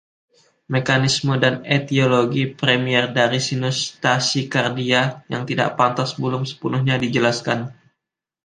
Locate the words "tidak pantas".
5.49-6.09